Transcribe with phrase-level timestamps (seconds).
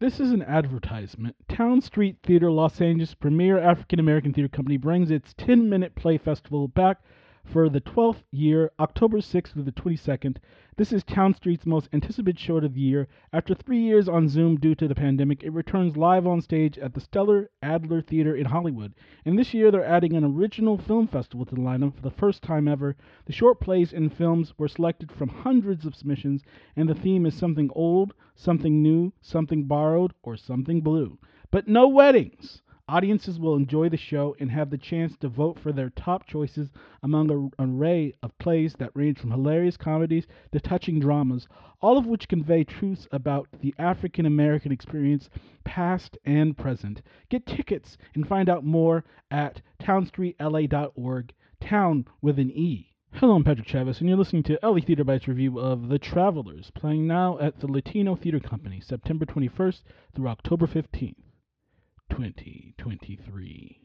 [0.00, 1.34] This is an advertisement.
[1.48, 6.18] Towne Street Theater, Los Angeles, premier African American theater company, brings its 10 minute play
[6.18, 6.98] festival back
[7.52, 10.36] for the 12th year, October 6th to the 22nd.
[10.76, 13.08] This is Towne Street's most anticipated show of the year.
[13.32, 16.92] After three years on Zoom due to the pandemic, it returns live on stage at
[16.92, 18.92] the Stella Adler Theater in Hollywood.
[19.24, 22.42] And this year, they're adding an original film festival to the lineup for the first
[22.42, 22.96] time ever.
[23.24, 26.42] The short plays and films were selected from hundreds of submissions,
[26.76, 31.18] and the theme is something old, something new, something borrowed, or something blue.
[31.50, 32.60] But no weddings!
[32.90, 36.70] Audiences will enjoy the show and have the chance to vote for their top choices
[37.02, 41.46] among an array of plays that range from hilarious comedies to touching dramas,
[41.82, 45.28] all of which convey truths about the African American experience,
[45.64, 47.02] past and present.
[47.28, 52.94] Get tickets and find out more at townstreetla.org, town with an E.
[53.12, 56.70] Hello, I'm Patrick Chavez, and you're listening to LA Theater Bites review of The Travelers,
[56.74, 59.82] playing now at the Latino Theater Company, September 21st
[60.14, 61.16] through October 15th.
[62.10, 63.80] 2023.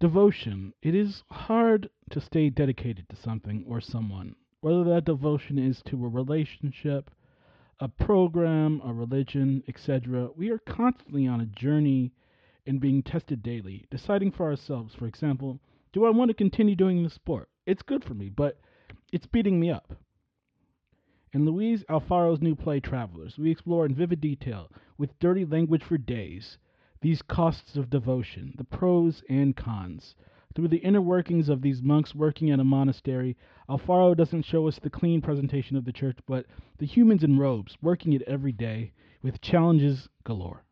[0.00, 0.72] Devotion.
[0.82, 6.04] It is hard to stay dedicated to something or someone, whether that devotion is to
[6.04, 7.10] a relationship,
[7.80, 10.28] a program, a religion, etc.
[10.36, 12.12] We are constantly on a journey
[12.66, 15.60] and being tested daily, deciding for ourselves, for example,
[15.92, 17.48] do I want to continue doing the sport?
[17.66, 18.58] It's good for me, but
[19.12, 19.92] it's beating me up.
[21.32, 25.98] In Luis Alfaro's new play, Travelers, we explore in vivid detail, with dirty language for
[25.98, 26.58] days,
[27.04, 30.14] these costs of devotion, the pros and cons.
[30.54, 33.36] Through the inner workings of these monks working at a monastery,
[33.68, 36.46] Alfaro doesn't show us the clean presentation of the church, but
[36.78, 40.64] the humans in robes working it every day with challenges galore.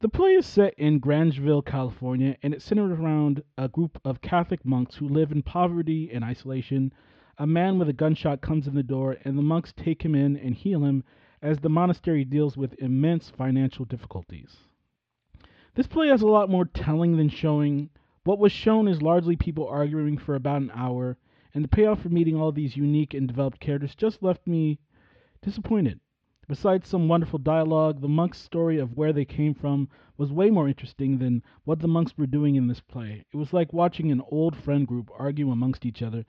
[0.00, 4.64] The play is set in Grangeville, California, and it's centered around a group of Catholic
[4.64, 6.92] monks who live in poverty and isolation.
[7.38, 10.36] A man with a gunshot comes in the door, and the monks take him in
[10.36, 11.04] and heal him
[11.40, 14.56] as the monastery deals with immense financial difficulties.
[15.78, 17.90] This play has a lot more telling than showing.
[18.24, 21.16] What was shown is largely people arguing for about an hour,
[21.54, 24.80] and the payoff for meeting all these unique and developed characters just left me
[25.40, 26.00] disappointed.
[26.48, 30.66] Besides some wonderful dialogue, the monks' story of where they came from was way more
[30.66, 33.24] interesting than what the monks were doing in this play.
[33.32, 36.24] It was like watching an old friend group argue amongst each other.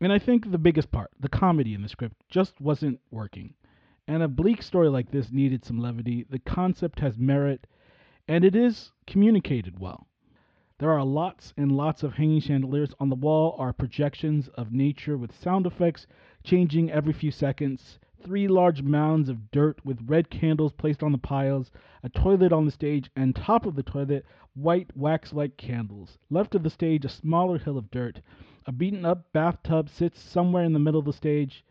[0.00, 3.54] And I think the biggest part, the comedy in the script, just wasn't working.
[4.06, 6.24] And a bleak story like this needed some levity.
[6.30, 7.66] The concept has merit,
[8.28, 10.06] and it is communicated well.
[10.78, 12.92] There are lots and lots of hanging chandeliers.
[13.00, 16.06] On the wall are projections of nature with sound effects
[16.44, 17.98] changing every few seconds.
[18.22, 21.70] Three large mounds of dirt with red candles placed on the piles,
[22.02, 26.18] a toilet on the stage, and top of the toilet, white wax like candles.
[26.28, 28.20] Left of the stage, a smaller hill of dirt.
[28.66, 31.64] A beaten up bathtub sits somewhere in the middle of the stage.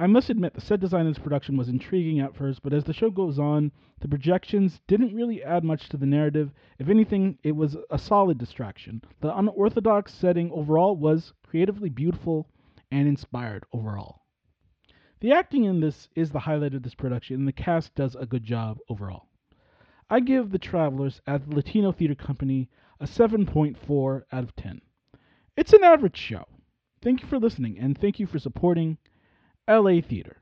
[0.00, 2.84] I must admit, the set design of this production was intriguing at first, but as
[2.84, 3.70] the show goes on,
[4.00, 6.50] the projections didn't really add much to the narrative.
[6.78, 9.02] If anything, it was a solid distraction.
[9.20, 12.48] The unorthodox setting overall was creatively beautiful
[12.90, 14.22] and inspired overall.
[15.20, 18.26] The acting in this is the highlight of this production, and the cast does a
[18.26, 19.28] good job overall.
[20.10, 24.80] I give The Travelers at the Latino Theater Company a 7.4 out of 10.
[25.56, 26.44] It's an average show.
[27.02, 28.98] Thank you for listening, and thank you for supporting
[29.68, 30.41] LA Theater.